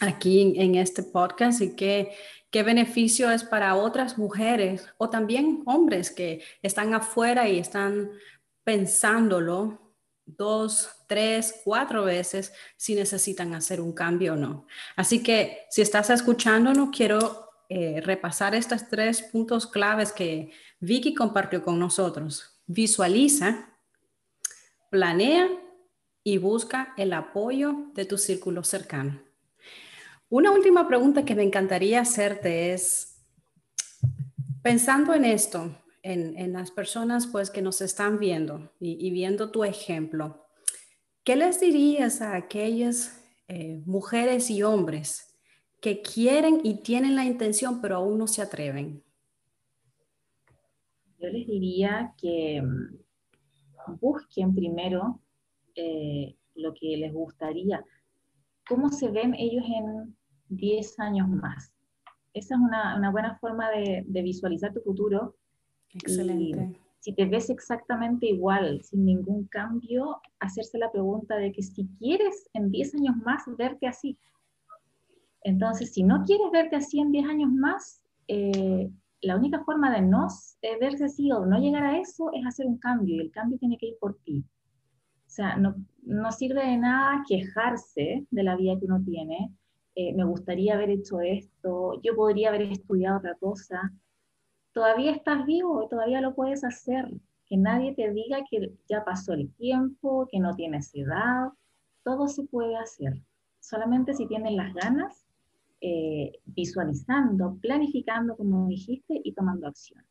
aquí 0.00 0.52
en, 0.58 0.74
este 0.74 1.02
podcast 1.02 1.62
y 1.62 1.74
qué, 1.74 2.10
qué 2.50 2.62
beneficio 2.62 3.30
es 3.30 3.42
para 3.42 3.74
otras 3.74 4.18
mujeres 4.18 4.86
o 4.98 5.08
también 5.08 5.62
hombres 5.64 6.10
que 6.10 6.44
están 6.60 6.92
afuera 6.92 7.48
y 7.48 7.58
están 7.58 8.10
pensándolo 8.64 9.89
dos, 10.36 10.90
tres, 11.06 11.60
cuatro 11.64 12.04
veces 12.04 12.52
si 12.76 12.94
necesitan 12.94 13.54
hacer 13.54 13.80
un 13.80 13.92
cambio 13.92 14.34
o 14.34 14.36
no. 14.36 14.66
Así 14.96 15.22
que 15.22 15.66
si 15.70 15.82
estás 15.82 16.10
escuchándonos, 16.10 16.90
quiero 16.94 17.50
eh, 17.68 18.00
repasar 18.04 18.54
estos 18.54 18.88
tres 18.88 19.22
puntos 19.22 19.66
claves 19.66 20.12
que 20.12 20.52
Vicky 20.80 21.14
compartió 21.14 21.62
con 21.62 21.78
nosotros. 21.78 22.60
Visualiza, 22.66 23.76
planea 24.90 25.48
y 26.24 26.38
busca 26.38 26.94
el 26.96 27.12
apoyo 27.12 27.90
de 27.94 28.04
tu 28.04 28.18
círculo 28.18 28.64
cercano. 28.64 29.22
Una 30.28 30.52
última 30.52 30.86
pregunta 30.86 31.24
que 31.24 31.34
me 31.34 31.42
encantaría 31.42 32.00
hacerte 32.00 32.72
es, 32.72 33.16
pensando 34.62 35.14
en 35.14 35.24
esto, 35.24 35.74
en, 36.02 36.52
las 36.52 36.70
personas 36.70 37.26
pues 37.26 37.50
que 37.50 37.62
nos 37.62 37.80
están 37.80 38.18
viendo 38.18 38.72
y, 38.80 39.10
viendo 39.10 39.50
tu 39.50 39.64
ejemplo, 39.64 40.46
¿qué 41.24 41.36
les 41.36 41.60
dirías 41.60 42.20
a 42.22 42.36
aquellas 42.36 43.24
eh, 43.48 43.82
mujeres 43.86 44.50
y 44.50 44.62
hombres 44.62 45.38
que 45.80 46.02
quieren 46.02 46.60
y 46.62 46.82
tienen 46.82 47.16
la 47.16 47.24
intención 47.24 47.80
pero 47.80 47.96
aún 47.96 48.18
no 48.18 48.26
se 48.26 48.42
atreven? 48.42 49.02
Yo 51.18 51.28
les 51.28 51.46
diría 51.46 52.14
que 52.16 52.62
mm, 52.62 53.96
busquen 54.00 54.54
primero 54.54 55.20
eh, 55.74 56.36
lo 56.54 56.72
que 56.74 56.96
les 56.96 57.12
gustaría, 57.12 57.84
cómo 58.66 58.90
se 58.90 59.10
ven 59.10 59.34
ellos 59.34 59.64
en 59.66 60.16
10 60.48 60.98
años 61.00 61.28
más. 61.28 61.72
Esa 62.32 62.54
es 62.54 62.60
una, 62.60 63.10
buena 63.10 63.36
forma 63.38 63.70
de, 63.70 64.04
de, 64.06 64.22
visualizar 64.22 64.72
tu 64.72 64.80
futuro 64.82 65.34
Excelente. 65.94 66.78
si 67.00 67.12
te 67.12 67.24
ves 67.24 67.50
exactamente 67.50 68.26
igual, 68.26 68.82
sin 68.82 69.04
ningún 69.04 69.46
cambio, 69.46 70.20
hacerse 70.38 70.78
la 70.78 70.92
pregunta 70.92 71.36
de 71.36 71.52
que 71.52 71.62
si 71.62 71.88
quieres 71.98 72.48
en 72.52 72.70
10 72.70 72.94
años 72.96 73.16
más 73.24 73.44
verte 73.56 73.86
así. 73.86 74.18
Entonces, 75.42 75.92
si 75.92 76.02
no 76.02 76.24
quieres 76.24 76.50
verte 76.52 76.76
así 76.76 77.00
en 77.00 77.10
10 77.10 77.26
años 77.26 77.50
más, 77.50 78.02
eh, 78.28 78.90
la 79.22 79.36
única 79.36 79.64
forma 79.64 79.90
de 79.90 80.02
no 80.02 80.28
eh, 80.62 80.78
verse 80.80 81.04
así 81.04 81.30
o 81.32 81.44
no 81.46 81.58
llegar 81.58 81.84
a 81.84 81.98
eso 81.98 82.30
es 82.32 82.46
hacer 82.46 82.66
un 82.66 82.78
cambio 82.78 83.16
y 83.16 83.20
el 83.20 83.30
cambio 83.30 83.58
tiene 83.58 83.78
que 83.78 83.86
ir 83.86 83.96
por 83.98 84.16
ti. 84.24 84.44
O 85.26 85.32
sea, 85.32 85.56
no, 85.56 85.74
no 86.02 86.32
sirve 86.32 86.64
de 86.66 86.76
nada 86.76 87.22
quejarse 87.28 88.26
de 88.30 88.42
la 88.42 88.56
vida 88.56 88.78
que 88.78 88.86
uno 88.86 89.02
tiene. 89.02 89.52
Eh, 89.94 90.14
me 90.14 90.24
gustaría 90.24 90.74
haber 90.74 90.90
hecho 90.90 91.20
esto, 91.20 92.00
yo 92.02 92.14
podría 92.14 92.48
haber 92.48 92.62
estudiado 92.62 93.18
otra 93.18 93.34
cosa 93.36 93.92
todavía 94.72 95.12
estás 95.12 95.44
vivo, 95.46 95.86
todavía 95.88 96.20
lo 96.20 96.34
puedes 96.34 96.64
hacer. 96.64 97.10
Que 97.46 97.56
nadie 97.56 97.94
te 97.94 98.10
diga 98.12 98.44
que 98.48 98.72
ya 98.88 99.04
pasó 99.04 99.32
el 99.32 99.52
tiempo, 99.54 100.28
que 100.30 100.38
no 100.38 100.54
tienes 100.54 100.94
edad, 100.94 101.48
todo 102.04 102.28
se 102.28 102.44
puede 102.44 102.76
hacer. 102.76 103.20
Solamente 103.58 104.14
si 104.14 104.26
tienes 104.26 104.52
las 104.52 104.72
ganas, 104.72 105.26
eh, 105.80 106.38
visualizando, 106.44 107.58
planificando, 107.60 108.36
como 108.36 108.68
dijiste, 108.68 109.20
y 109.24 109.32
tomando 109.32 109.66
acción. 109.66 110.04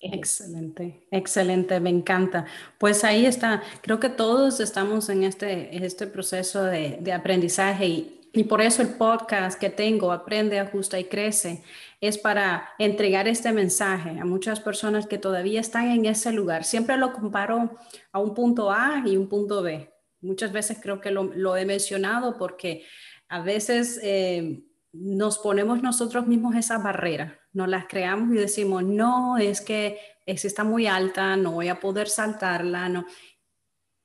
excelente, 0.00 1.06
excelente, 1.10 1.80
me 1.80 1.90
encanta. 1.90 2.44
Pues 2.78 3.02
ahí 3.02 3.24
está, 3.24 3.62
creo 3.82 3.98
que 3.98 4.10
todos 4.10 4.60
estamos 4.60 5.08
en 5.08 5.24
este, 5.24 5.84
este 5.84 6.06
proceso 6.06 6.62
de, 6.62 6.98
de 7.00 7.12
aprendizaje 7.12 7.86
y, 7.88 8.25
y 8.36 8.44
por 8.44 8.60
eso 8.60 8.82
el 8.82 8.90
podcast 8.90 9.58
que 9.58 9.70
tengo, 9.70 10.12
Aprende, 10.12 10.60
Ajusta 10.60 11.00
y 11.00 11.04
Crece, 11.04 11.62
es 12.02 12.18
para 12.18 12.68
entregar 12.78 13.26
este 13.28 13.50
mensaje 13.50 14.20
a 14.20 14.26
muchas 14.26 14.60
personas 14.60 15.06
que 15.06 15.16
todavía 15.16 15.58
están 15.58 15.90
en 15.90 16.04
ese 16.04 16.32
lugar. 16.32 16.64
Siempre 16.64 16.98
lo 16.98 17.14
comparo 17.14 17.78
a 18.12 18.18
un 18.18 18.34
punto 18.34 18.70
A 18.70 19.02
y 19.06 19.16
un 19.16 19.30
punto 19.30 19.62
B. 19.62 19.90
Muchas 20.20 20.52
veces 20.52 20.76
creo 20.82 21.00
que 21.00 21.10
lo, 21.10 21.56
he 21.56 21.64
mencionado 21.64 22.36
porque 22.36 22.84
a 23.28 23.40
veces 23.40 23.98
eh, 24.02 24.62
nos 24.92 25.38
ponemos 25.38 25.82
nosotros 25.82 26.26
mismos 26.26 26.56
esa 26.56 26.76
barrera, 26.76 27.40
nos 27.54 27.68
las 27.68 27.86
creamos 27.86 28.34
y 28.34 28.38
decimos, 28.38 28.82
no, 28.82 29.38
es 29.38 29.62
que 29.62 29.98
es, 30.26 30.44
está 30.44 30.62
muy 30.62 30.86
alta, 30.86 31.38
no 31.38 31.52
voy 31.52 31.68
a 31.68 31.80
poder 31.80 32.10
saltarla, 32.10 32.90
no. 32.90 33.06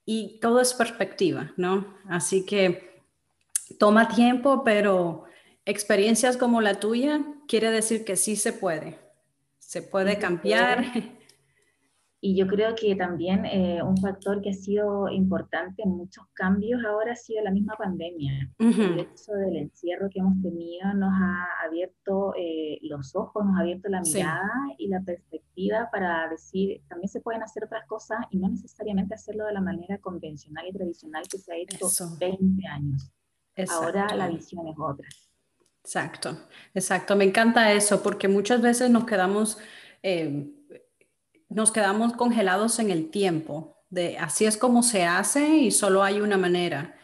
Y 0.05 0.39
todo 0.39 0.61
es 0.61 0.73
perspectiva, 0.73 1.51
¿no? 1.57 1.97
Así 2.07 2.45
que 2.45 2.90
toma 3.77 4.07
tiempo, 4.07 4.63
pero 4.63 5.23
experiencias 5.65 6.37
como 6.37 6.61
la 6.61 6.79
tuya 6.79 7.21
quiere 7.47 7.71
decir 7.71 8.05
que 8.05 8.15
sí 8.15 8.35
se 8.35 8.53
puede. 8.53 8.99
Se 9.59 9.81
puede 9.81 10.17
cambiar. 10.17 10.83
Y 12.23 12.35
yo 12.35 12.45
creo 12.45 12.75
que 12.75 12.95
también 12.95 13.45
eh, 13.45 13.81
un 13.81 13.97
factor 13.97 14.43
que 14.43 14.51
ha 14.51 14.53
sido 14.53 15.09
importante 15.09 15.81
en 15.81 15.89
muchos 15.89 16.23
cambios 16.33 16.79
ahora 16.85 17.13
ha 17.13 17.15
sido 17.15 17.43
la 17.43 17.49
misma 17.49 17.75
pandemia. 17.75 18.47
El 18.59 18.99
hecho 18.99 19.31
del 19.33 19.57
encierro 19.57 20.07
que 20.07 20.19
hemos 20.19 20.39
tenido 20.39 20.93
nos 20.93 21.11
ha 21.11 21.47
abierto 21.65 22.35
eh, 22.37 22.77
los 22.83 23.15
ojos, 23.15 23.43
nos 23.43 23.57
ha 23.57 23.61
abierto 23.61 23.89
la 23.89 24.01
mirada 24.01 24.51
y 24.77 24.87
la 24.87 25.01
perspectiva 25.01 25.89
para 25.91 26.29
decir, 26.29 26.83
también 26.87 27.09
se 27.09 27.21
pueden 27.21 27.41
hacer 27.41 27.63
otras 27.63 27.87
cosas 27.87 28.19
y 28.29 28.37
no 28.37 28.49
necesariamente 28.49 29.15
hacerlo 29.15 29.47
de 29.47 29.53
la 29.53 29.61
manera 29.61 29.97
convencional 29.97 30.67
y 30.67 30.73
tradicional 30.73 31.23
que 31.27 31.39
se 31.39 31.51
ha 31.51 31.57
hecho 31.57 31.87
20 32.19 32.67
años. 32.67 33.11
Ahora 33.69 34.15
la 34.15 34.27
visión 34.29 34.67
es 34.67 34.75
otra. 34.77 35.07
Exacto, 35.83 36.37
exacto. 36.73 37.15
Me 37.15 37.25
encanta 37.25 37.73
eso 37.73 38.03
porque 38.03 38.27
muchas 38.27 38.61
veces 38.61 38.89
nos 38.89 39.05
quedamos, 39.05 39.57
eh, 40.03 40.51
nos 41.49 41.71
quedamos 41.71 42.13
congelados 42.13 42.79
en 42.79 42.91
el 42.91 43.09
tiempo, 43.09 43.77
de 43.89 44.17
así 44.17 44.45
es 44.45 44.57
como 44.57 44.83
se 44.83 45.05
hace 45.05 45.57
y 45.57 45.71
solo 45.71 46.03
hay 46.03 46.21
una 46.21 46.37
manera. 46.37 46.95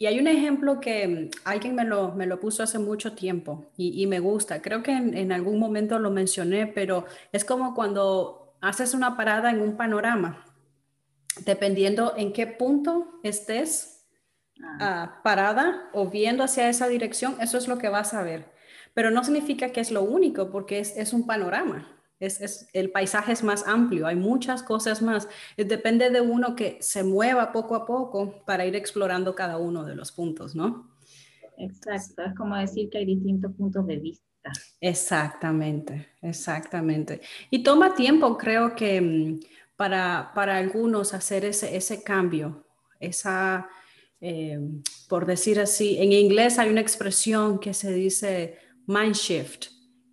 Y 0.00 0.06
hay 0.06 0.20
un 0.20 0.28
ejemplo 0.28 0.78
que 0.78 1.28
alguien 1.44 1.74
me 1.74 1.84
lo, 1.84 2.14
me 2.14 2.26
lo 2.26 2.38
puso 2.38 2.62
hace 2.62 2.78
mucho 2.78 3.14
tiempo 3.14 3.72
y, 3.76 4.06
me 4.06 4.20
gusta. 4.20 4.62
Creo 4.62 4.80
que 4.80 4.92
en, 4.92 5.32
algún 5.32 5.58
momento 5.58 5.98
lo 5.98 6.12
mencioné, 6.12 6.68
pero 6.68 7.04
es 7.32 7.44
como 7.44 7.74
cuando 7.74 8.54
haces 8.60 8.94
una 8.94 9.16
parada 9.16 9.50
en 9.50 9.60
un 9.60 9.76
panorama. 9.76 10.44
Dependiendo 11.44 12.14
en 12.16 12.32
qué 12.32 12.46
punto 12.46 13.18
estés 13.24 13.97
Ah, 14.80 15.20
parada 15.22 15.88
o 15.92 16.08
viendo 16.08 16.42
hacia 16.42 16.68
esa 16.68 16.88
dirección, 16.88 17.36
eso 17.40 17.58
es 17.58 17.68
lo 17.68 17.78
que 17.78 17.88
vas 17.88 18.14
a 18.14 18.22
ver. 18.22 18.46
Pero 18.94 19.10
no 19.10 19.22
significa 19.22 19.70
que 19.70 19.80
es 19.80 19.90
lo 19.90 20.02
único, 20.02 20.50
porque 20.50 20.80
es, 20.80 20.96
es 20.96 21.12
un 21.12 21.26
panorama. 21.26 21.94
Es, 22.20 22.68
el 22.72 22.90
paisaje 22.90 23.30
es 23.30 23.44
más 23.44 23.66
amplio, 23.68 24.06
hay 24.06 24.16
muchas 24.16 24.64
cosas 24.64 25.02
más. 25.02 25.28
Depende 25.56 26.10
de 26.10 26.20
uno 26.20 26.56
que 26.56 26.78
se 26.80 27.04
mueva 27.04 27.52
poco 27.52 27.76
a 27.76 27.86
poco 27.86 28.44
para 28.44 28.66
ir 28.66 28.74
explorando 28.74 29.36
cada 29.36 29.58
uno 29.58 29.84
de 29.84 29.94
los 29.94 30.10
puntos, 30.10 30.56
¿no? 30.56 30.90
Exacto, 31.56 32.22
es 32.22 32.34
como 32.34 32.56
decir 32.56 32.90
que 32.90 32.98
hay 32.98 33.04
distintos 33.06 33.52
puntos 33.52 33.86
de 33.86 33.98
vista. 33.98 34.24
Exactamente, 34.80 36.08
exactamente. 36.22 37.20
Y 37.50 37.62
toma 37.62 37.94
tiempo, 37.94 38.36
creo 38.36 38.74
que 38.74 39.00
mm, 39.00 39.40
para, 39.76 40.32
para 40.34 40.56
algunos 40.56 41.14
hacer 41.14 41.44
ese, 41.44 41.76
ese 41.76 42.02
cambio, 42.02 42.64
esa, 42.98 43.68
eh, 44.20 44.58
por 45.08 45.26
decir 45.26 45.60
así, 45.60 45.98
en 45.98 46.12
inglés 46.12 46.58
hay 46.58 46.70
una 46.70 46.80
expresión 46.80 47.58
que 47.58 47.74
se 47.74 47.92
dice 47.92 48.58
mind 48.86 49.14
shift, 49.14 49.66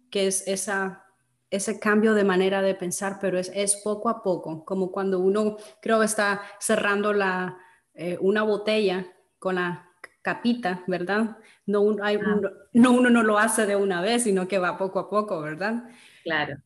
que 0.10 0.28
es 0.28 0.48
esa 0.48 1.06
ese 1.52 1.80
cambio 1.80 2.14
de 2.14 2.24
manera 2.24 2.62
de 2.62 2.76
pensar, 2.76 3.18
pero 3.22 3.40
es, 3.40 3.52
es 3.54 3.78
poco 3.78 4.10
a 4.10 4.22
poco, 4.22 4.66
como 4.66 4.92
cuando 4.92 5.20
uno 5.20 5.58
creo 5.82 6.04
está 6.04 6.42
cerrando 6.60 7.14
la, 7.14 7.58
eh, 7.94 8.18
una 8.20 8.44
botella 8.44 9.08
con 9.40 9.56
la 9.56 9.90
capita, 10.22 10.84
¿verdad? 10.88 11.38
No, 11.66 11.96
hay, 12.02 12.18
ah. 12.18 12.42
no 12.74 12.92
uno 12.92 13.10
no 13.10 13.24
lo 13.24 13.38
hace 13.38 13.66
de 13.66 13.76
una 13.76 14.02
vez, 14.02 14.24
sino 14.24 14.48
que 14.48 14.60
va 14.60 14.78
poco 14.78 15.00
a 15.00 15.10
poco, 15.10 15.40
¿verdad? 15.42 15.84
Claro. 16.24 16.58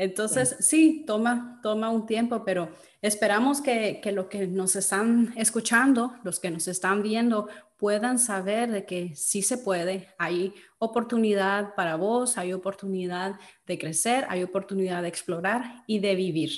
Entonces, 0.00 0.56
sí, 0.60 1.04
toma, 1.06 1.60
toma 1.62 1.90
un 1.90 2.06
tiempo, 2.06 2.42
pero 2.42 2.70
esperamos 3.02 3.60
que, 3.60 4.00
que 4.02 4.12
lo 4.12 4.30
que 4.30 4.46
nos 4.46 4.74
están 4.74 5.34
escuchando, 5.36 6.14
los 6.24 6.40
que 6.40 6.50
nos 6.50 6.68
están 6.68 7.02
viendo, 7.02 7.48
puedan 7.76 8.18
saber 8.18 8.70
de 8.70 8.86
que 8.86 9.14
sí 9.14 9.42
se 9.42 9.58
puede, 9.58 10.08
hay 10.18 10.54
oportunidad 10.78 11.74
para 11.74 11.96
vos, 11.96 12.38
hay 12.38 12.54
oportunidad 12.54 13.38
de 13.66 13.78
crecer, 13.78 14.24
hay 14.30 14.42
oportunidad 14.42 15.02
de 15.02 15.08
explorar 15.08 15.84
y 15.86 15.98
de 15.98 16.14
vivir. 16.14 16.50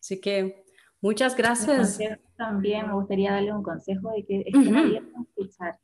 Así 0.00 0.20
que 0.20 0.64
muchas 1.00 1.36
gracias. 1.36 2.00
También 2.36 2.88
me 2.88 2.94
gustaría 2.94 3.34
darle 3.34 3.52
un 3.52 3.62
consejo 3.62 4.10
de 4.10 4.24
que 4.26 4.40
estén 4.46 4.76
abiertos 4.76 5.14
a 5.14 5.22
escuchar, 5.22 5.78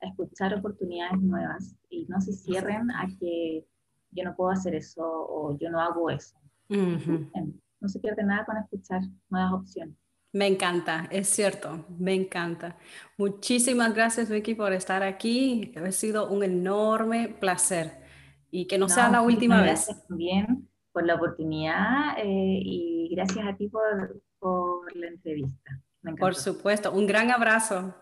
a 0.00 0.06
escuchar 0.08 0.54
oportunidades 0.58 1.20
nuevas 1.20 1.76
y 1.88 2.04
no 2.06 2.20
se 2.20 2.32
cierren 2.32 2.90
a 2.90 3.06
que 3.20 3.64
yo 4.12 4.24
no 4.24 4.36
puedo 4.36 4.50
hacer 4.50 4.74
eso 4.74 5.02
o 5.04 5.56
yo 5.58 5.70
no 5.70 5.80
hago 5.80 6.10
eso. 6.10 6.36
No 6.68 7.88
se 7.88 7.98
pierde 7.98 8.22
nada 8.22 8.44
con 8.44 8.56
escuchar 8.56 9.02
nuevas 9.28 9.52
opciones. 9.52 9.96
Me 10.34 10.46
encanta, 10.46 11.08
es 11.10 11.28
cierto, 11.28 11.84
me 11.98 12.14
encanta. 12.14 12.78
Muchísimas 13.18 13.94
gracias, 13.94 14.30
Vicky, 14.30 14.54
por 14.54 14.72
estar 14.72 15.02
aquí. 15.02 15.74
Ha 15.76 15.92
sido 15.92 16.30
un 16.30 16.42
enorme 16.42 17.28
placer 17.28 18.02
y 18.50 18.66
que 18.66 18.78
no, 18.78 18.88
sea 18.88 19.10
la 19.10 19.20
última 19.20 19.60
vez. 19.60 19.86
Gracias 19.86 20.06
también 20.06 20.68
por 20.90 21.04
la 21.04 21.16
oportunidad 21.16 22.18
eh, 22.18 22.60
y 22.64 23.14
gracias 23.14 23.46
a 23.46 23.56
ti 23.56 23.68
por, 23.68 24.22
por 24.38 24.96
la 24.96 25.08
entrevista. 25.08 25.82
Por 26.18 26.34
supuesto, 26.34 26.92
un 26.92 27.06
gran 27.06 27.30
abrazo. 27.30 27.94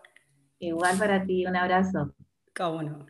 Igual 0.58 0.98
para 0.98 1.24
ti, 1.24 1.46
un 1.46 1.56
abrazo. 1.56 2.14
Cómo 2.54 2.82
no. 2.82 3.06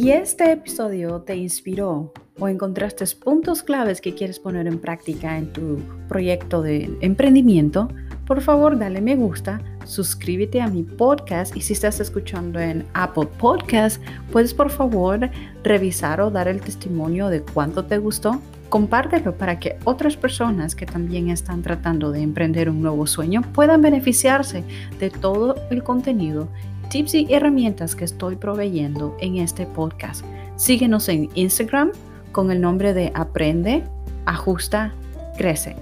Si 0.00 0.12
este 0.12 0.52
episodio 0.52 1.22
te 1.22 1.34
inspiró 1.34 2.12
o 2.38 2.46
encontraste 2.46 3.04
puntos 3.16 3.64
claves 3.64 4.00
que 4.00 4.14
quieres 4.14 4.38
poner 4.38 4.68
en 4.68 4.78
práctica 4.78 5.36
en 5.36 5.52
tu 5.52 5.80
proyecto 6.06 6.62
de 6.62 6.96
emprendimiento, 7.00 7.88
por 8.24 8.40
favor 8.40 8.78
dale 8.78 9.00
me 9.00 9.16
gusta, 9.16 9.60
suscríbete 9.84 10.60
a 10.60 10.68
mi 10.68 10.84
podcast 10.84 11.56
y 11.56 11.62
si 11.62 11.72
estás 11.72 11.98
escuchando 11.98 12.60
en 12.60 12.86
Apple 12.94 13.26
Podcast, 13.40 14.00
puedes 14.30 14.54
por 14.54 14.70
favor 14.70 15.30
revisar 15.64 16.20
o 16.20 16.30
dar 16.30 16.46
el 16.46 16.60
testimonio 16.60 17.28
de 17.28 17.42
cuánto 17.42 17.84
te 17.84 17.98
gustó. 17.98 18.40
Compártelo 18.68 19.36
para 19.36 19.58
que 19.58 19.78
otras 19.82 20.16
personas 20.16 20.76
que 20.76 20.86
también 20.86 21.28
están 21.28 21.62
tratando 21.62 22.12
de 22.12 22.20
emprender 22.20 22.70
un 22.70 22.82
nuevo 22.82 23.04
sueño 23.08 23.42
puedan 23.52 23.82
beneficiarse 23.82 24.62
de 25.00 25.10
todo 25.10 25.56
el 25.70 25.82
contenido 25.82 26.46
tips 26.88 27.14
y 27.14 27.26
herramientas 27.30 27.94
que 27.94 28.04
estoy 28.04 28.36
proveyendo 28.36 29.16
en 29.20 29.36
este 29.36 29.66
podcast. 29.66 30.24
Síguenos 30.56 31.08
en 31.08 31.28
Instagram 31.34 31.92
con 32.32 32.50
el 32.50 32.60
nombre 32.60 32.94
de 32.94 33.12
Aprende, 33.14 33.84
Ajusta, 34.26 34.92
Crece. 35.36 35.76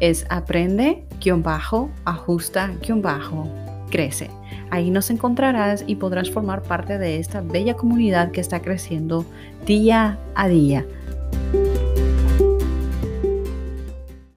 Es 0.00 0.26
aprende, 0.30 1.04
bajo, 1.36 1.90
ajusta, 2.04 2.72
bajo, 2.96 3.48
crece. 3.90 4.30
Ahí 4.70 4.90
nos 4.90 5.10
encontrarás 5.10 5.84
y 5.86 5.96
podrás 5.96 6.30
formar 6.30 6.62
parte 6.62 6.98
de 6.98 7.18
esta 7.18 7.40
bella 7.40 7.74
comunidad 7.74 8.32
que 8.32 8.40
está 8.40 8.60
creciendo 8.62 9.24
día 9.64 10.18
a 10.34 10.48
día. 10.48 10.84